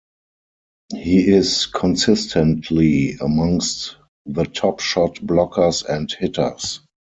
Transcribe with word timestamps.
He 0.95 1.27
is 1.27 1.67
consistently 1.67 3.13
amongst 3.21 3.97
the 4.25 4.45
top 4.45 4.79
shot 4.79 5.13
blockers 5.17 5.85
and 5.87 6.11
hitters. 6.11 6.79